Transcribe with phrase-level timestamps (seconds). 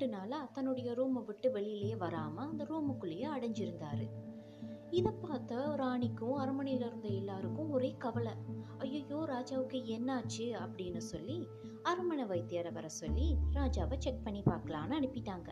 [0.00, 4.04] ரெண்டு நாளாக தன்னுடைய ரூமை விட்டு வெளியிலேயே வராமல் அந்த ரூமுக்குள்ளேயே அடைஞ்சிருந்தாரு.
[4.90, 8.32] இதை பார்த்த ராணிக்கும் அரண்மனையில் இருந்த எல்லாருக்கும் ஒரே கவலை.
[8.78, 11.36] ஐயோ ராஜாவுக்கு என்னாச்சு அப்படின்னு சொல்லி
[11.82, 15.50] அரண்மனை வைத்தியரை வர சொல்லி ராஜாவை செக் பண்ணி பார்க்கலான்னு அனுப்பிட்டாங்க.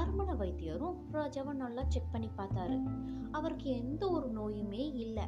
[0.00, 2.76] அர்மண வைத்தியரும் ராஜாவை நல்லா செக் பண்ணி பார்த்தாரு.
[3.38, 5.26] அவருக்கு எந்த ஒரு நோயுமே இல்லை.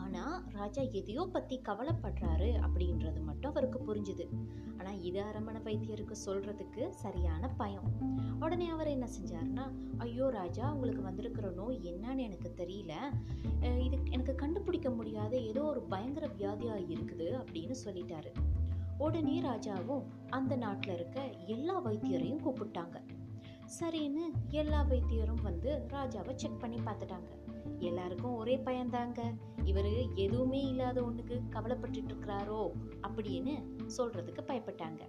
[0.00, 4.26] ஆனால் ராஜா எதையோ பற்றி கவலைப்படுறாரு அப்படின்றது மட்டும் அவருக்கு புரிஞ்சுது.
[4.78, 7.88] ஆனால் இது அரமண வைத்தியருக்கு சொல்கிறதுக்கு சரியான பயம்.
[8.44, 9.64] உடனே அவர் என்ன செஞ்சாருன்னா
[10.06, 12.92] ஐயோ ராஜா உங்களுக்கு வந்திருக்கிற நோய் என்னன்னு எனக்கு தெரியல.
[13.86, 18.32] இது எனக்கு கண்டுபிடிக்க முடியாத ஏதோ ஒரு பயங்கர வியாதியாக இருக்குது அப்படின்னு சொல்லிட்டாரு.
[19.04, 20.04] உடனே ராஜாவும்
[20.38, 21.20] அந்த நாட்டில் இருக்க
[21.56, 22.98] எல்லா வைத்தியரையும் கூப்பிட்டாங்க.
[23.64, 27.30] சரின்னு எல்லா வைத்தியரும் வந்து ராஜாவை செக் பண்ணி பார்த்துட்டாங்க.
[27.78, 29.18] எல்லாருக்கும் ஒரே பயந்தாங்க.
[29.64, 32.70] இவர் எதுவுமே இல்லாத ஒன்றுக்கு கவலைப்பட்டுட்டு இருக்கிறாரோ
[33.02, 33.54] அப்படின்னு
[33.96, 35.00] சொல்கிறதுக்கு பயப்பட்டாங்க.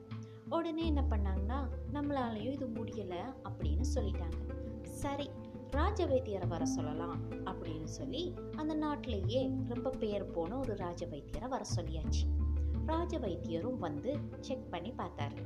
[0.50, 1.60] உடனே என்ன பண்ணாங்கன்னா
[1.94, 4.40] நம்மளாலையும் இது முடியலை அப்படின்னு சொல்லிட்டாங்க.
[4.84, 5.30] சரி
[5.72, 11.66] ராஜ வைத்தியரை வர சொல்லலாம் அப்படின்னு சொல்லி அந்த நாட்டிலேயே ரொம்ப பேர் போன ஒரு ராஜ வைத்தியரை வர
[11.76, 12.24] சொல்லியாச்சு.
[12.86, 15.38] ராஜ வைத்தியரும் வந்து செக் பண்ணி பார்த்தாரு.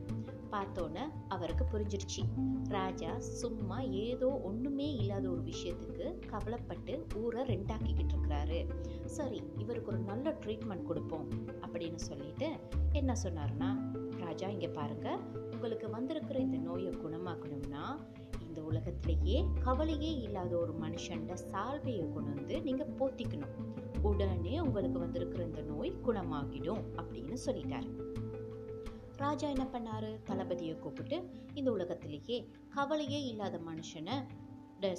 [0.51, 2.21] பார்த்தோன்னே அவருக்கு புரிஞ்சிடுச்சு.
[2.69, 8.59] ராஜா சும்மா ஏதோ ஒன்றுமே இல்லாத ஒரு விஷயத்துக்கு கவலைப்பட்டு ஊரை ரெண்டாக்கிக்கிட்டு இருக்கிறாரு.
[9.05, 11.27] சரி இவருக்கு ஒரு நல்ல ட்ரீட்மெண்ட் கொடுப்போம்
[11.61, 12.49] அப்படின்னு சொல்லிட்டு
[12.91, 13.69] என்ன சொன்னாருன்னா
[14.19, 15.09] ராஜா இங்கே பாருங்க.
[15.53, 17.83] உங்களுக்கு வந்திருக்கிற இந்த நோயை குணமாக்கணும்னா
[18.47, 23.55] இந்த உலகத்திலேயே கவலையே இல்லாத ஒரு மனுஷன்ட சால்வையை கொண்டு வந்து நீங்கள் போத்திக்கணும்.
[24.01, 27.89] உடனே உங்களுக்கு வந்திருக்கிற இந்த நோய் குணமாகிடும் அப்படின்னு சொல்லிட்டாரு.
[29.19, 30.09] ராஜா என்ன பண்ணாரு?
[30.29, 31.17] தளபதியை கூப்பிட்டு
[31.53, 32.37] இந்த உலகத்திலேயே
[32.75, 34.15] கவலையே இல்லாத மனுஷனை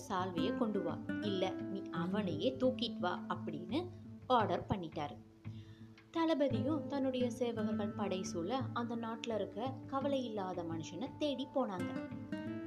[0.08, 0.94] சால்வையை கொண்டு வா.
[1.20, 3.78] இல்லை நீ அவனையே தூக்கிட்டு வா அப்படின்னு
[4.26, 5.16] ஆர்டர் பண்ணிட்டாரு.
[6.10, 11.90] தளபதியும் தன்னுடைய சேவகர்கள் படை சூழ அந்த நாட்டில் இருக்க கவலை இல்லாத மனுஷனை தேடி போனாங்க.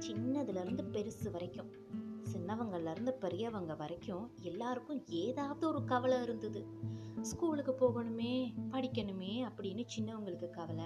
[0.06, 1.70] சின்னதுலேருந்து பெருசு வரைக்கும்
[2.32, 6.62] சின்னவங்கள்லேருந்து பெரியவங்க வரைக்கும் எல்லாருக்கும் ஏதாவது ஒரு கவலை இருந்தது.
[7.20, 10.84] ஸ்கூலுக்கு போகணுமே படிக்கணுமே அப்படின்னு சின்னவங்களுக்கு கவலை.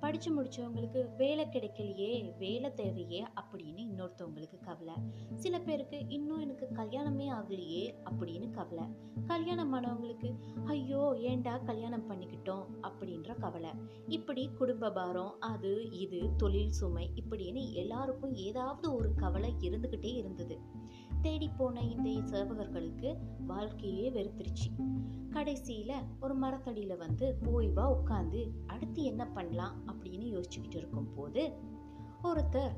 [0.00, 4.94] படித்து முடித்தவங்களுக்கு வேலை கிடைக்கலையே வேலை தேவையே அப்படின்னு இன்னொருத்தவங்களுக்கு கவலை.
[5.34, 8.84] சில பேருக்கு இன்னும் எனக்கு கல்யாணமே ஆகலையே அப்படின்னு கவலை.
[9.26, 12.66] கல்யாணம் ஆனவங்களுக்கு ஐயோ ஏண்டா கல்யாணம் பண்ணிக்கிட்டோம்?
[12.82, 13.70] அப்படின்ற கவலை.
[14.08, 20.58] இப்படி குடும்ப பாரம் அது இது தொழில் சுமை இப்படின்னு எல்லாருக்கும் ஏதாவது ஒரு கவலை இருந்துக்கிட்டே இருந்தது.
[21.22, 23.16] தேடி போன இந்த சேவகர்களுக்கு
[23.46, 24.84] வாழ்க்கையே வெறுத்துருச்சு.
[25.30, 31.52] கடைசியில ஒரு மரத்தடியில வந்து ஓய்வா உட்காந்து அடுத்து என்ன பண்ணலாம் அப்படின்னு யோசிச்சுக்கிட்டு இருக்கும் போது
[32.24, 32.72] ஒருத்தர்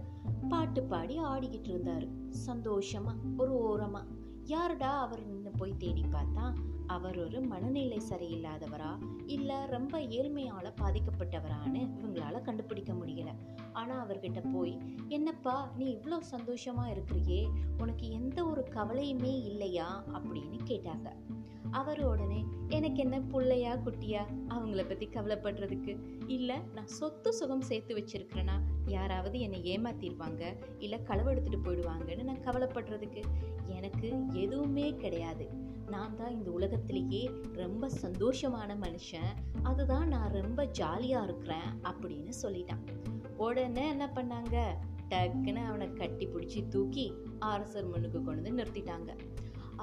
[0.48, 2.08] பாட்டு பாடி ஆடிக்கிட்டு இருந்தாரு.
[2.46, 4.04] சந்தோஷமா ஒரு ஓரமா.
[4.44, 6.54] யாருடா அவர் நின்று போய் தேடி பார்த்தா
[6.86, 13.28] அவர் ஒரு மனநிலை சரியில்லாதவரா இல்லை ரொம்ப ஏழ்மையால் பாதிக்கப்பட்டவரான்னு இவங்களால கண்டுபிடிக்க முடியல.
[13.72, 17.48] ஆனால் அவர்கிட்ட போய் என்னப்பா நீ இவ்வளோ சந்தோஷமாக இருக்கிறியே
[17.78, 20.04] உனக்கு எந்த ஒரு கவலையுமே இல்லையா?
[20.12, 21.08] அப்படின்னு கேட்டாங்க.
[21.72, 24.22] அவர் உடனே எனக்கு என்ன பிள்ளையா குட்டியா?
[24.48, 25.92] அவங்கள பற்றி கவலைப்படுறதுக்கு.
[26.26, 28.56] இல்லை நான் சொத்து சுகம் சேர்த்து வச்சிருக்கிறேன்னா
[28.86, 33.22] யாராவது என்னை ஏமாத்திடுவாங்க இல்லை களவெடுத்துட்டு போயிடுவாங்கன்னு நான் கவலைப்படுறதுக்கு?
[33.66, 35.48] எனக்கு எதுவுமே கிடையாது.
[35.88, 39.32] நான் தான் இந்த உலகத்திலேயே ரொம்ப சந்தோஷமான மனுஷன்.
[39.62, 42.84] அதுதான் நான் ரொம்ப ஜாலியாக இருக்கிறேன் அப்படின்னு சொல்லிட்டான்.
[43.36, 44.56] உடனே என்ன பண்ணாங்க?
[45.08, 49.10] டக்குன்னு அவனை கட்டி பிடிச்சி தூக்கி ஆர்எஸ்ஆர் முன்னுக்கு கொண்டு வந்து நிறுத்திட்டாங்க.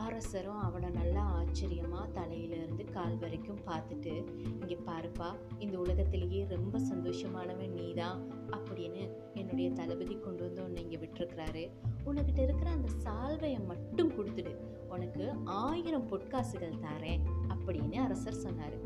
[0.05, 4.13] அரசரும் அவனை நல்லா ஆச்சரியமாக தலையிலேருந்து கால் வரைக்கும் பார்த்துட்டு
[4.59, 8.19] இங்கே பாருப்பா இந்த உலகத்திலேயே ரொம்ப சந்தோஷமானவன் நீ தான்
[8.51, 11.63] அப்படின்னு என்னுடைய தளபதி கொண்டு வந்து உன்னை இங்கே விட்டுருக்கிறாரு.
[12.05, 14.53] உனக்கிட்ட இருக்கிற அந்த சால்வையை மட்டும் கொடுத்துடு.
[14.89, 18.77] உனக்கு ஆயிரம் பொற்காசுகள் தாரேன் அப்படின்னு அரசர் சொன்னார்.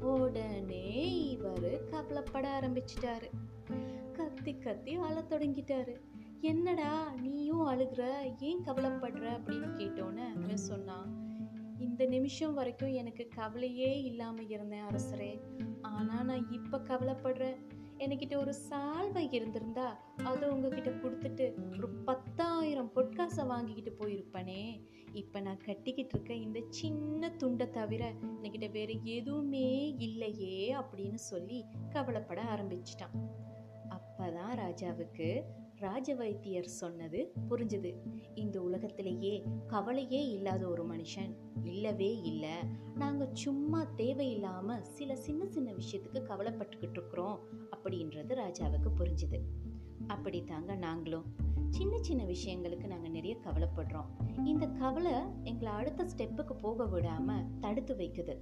[0.00, 3.30] உடனே இவர் கவலைப்பட ஆரம்பிச்சிட்டாரு.
[4.12, 5.94] கத்தி கத்தி அழத் தொடங்கிட்டாரு.
[6.40, 8.10] என்னடா நீயும் அழுகுற?
[8.40, 9.40] ஏன் கவலைப்படுற?
[9.40, 11.24] அப்படின்னு கேட்டோன்னு அவன் சொன்னான்
[11.78, 15.40] இந்த நிமிஷம் வரைக்கும் எனக்கு கவலையே இல்லாமல் இருந்தேன் அரசரே.
[15.82, 17.56] ஆனால் நான் இப்போ கவலைப்படுறேன்
[17.98, 24.82] என்கிட்ட ஒரு சால்வை இருந்திருந்தா அதை உங்ககிட்ட கொடுத்துட்டு ஒரு பத்தாயிரம் பொற்காசை வாங்கிக்கிட்டு போயிருப்பனே.
[25.12, 28.12] இப்போ நான் கட்டிக்கிட்டு இருக்க இந்த சின்ன துண்டை தவிர
[28.42, 33.30] என்கிட்ட வேற எதுவுமே இல்லையே அப்படின்னு சொல்லி கவலைப்பட ஆரம்பிச்சிட்டான்.
[33.88, 35.42] அப்போதான் ராஜாவுக்கு
[35.80, 37.94] ராஜ வைத்தியர் சொன்னது புரிஞ்சுது.
[38.34, 41.32] இந்த உலகத்திலேயே கவலையே இல்லாத ஒரு மனுஷன்
[41.62, 42.54] இல்லவே இல்லை.
[42.94, 47.40] நாங்கள் சும்மா தேவையில்லாமல் சில சின்ன சின்ன விஷயத்துக்கு கவலைப்பட்டுக்கிட்டு இருக்கிறோம்
[47.70, 49.40] அப்படின்றது ராஜாவுக்கு புரிஞ்சுது.
[50.06, 51.24] அப்படி தாங்க நாங்களும்.
[51.68, 54.10] சின்ன சின்ன விஷயங்களுக்கு நாங்கள் நிறைய கவலைப்படுறோம்.
[54.44, 55.12] இந்த கவலை
[55.42, 58.36] எங்களை அடுத்த ஸ்டெப்புக்கு போக விடாமல் தடுத்து வைக்குது.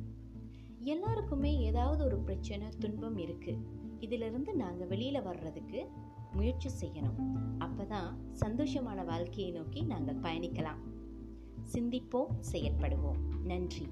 [0.79, 5.87] எல்லாருக்குமே ஏதாவது ஒரு பிரச்சனை துன்பம் இருக்குது இதிலிருந்து நாங்கள் வெளியில் வர்றதுக்கு
[6.35, 7.33] முயற்சி செய்யணும்.
[7.59, 10.81] அப்பதான் சந்தோஷமான வாழ்க்கையை நோக்கி நாங்கள் பயணிக்கலாம்.
[11.73, 13.45] சிந்திப்போம் செயற்படுவோம்.
[13.45, 13.87] நன்றி.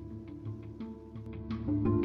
[1.67, 2.02] thank you